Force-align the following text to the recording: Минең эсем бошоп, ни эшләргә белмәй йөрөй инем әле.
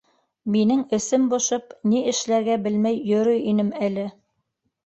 Минең 0.53 0.79
эсем 0.97 1.27
бошоп, 1.33 1.75
ни 1.91 2.01
эшләргә 2.13 2.57
белмәй 2.65 2.99
йөрөй 3.13 3.47
инем 3.53 3.73
әле. 3.91 4.09